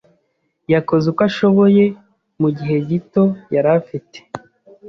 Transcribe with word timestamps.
yakoze 0.73 1.05
uko 1.11 1.21
ashoboye 1.29 1.83
mugihe 2.41 2.75
gito 2.89 3.23
yari 3.53 3.69
afite. 3.79 4.17